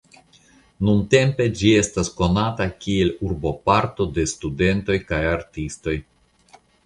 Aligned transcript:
Nuntempe 0.87 1.45
ĝi 1.59 1.73
estas 1.81 2.09
konata 2.21 2.67
kiel 2.85 3.13
urboparto 3.27 4.09
de 4.17 4.25
studentoj 4.33 4.97
kaj 5.13 5.23
artistoj. 5.35 5.97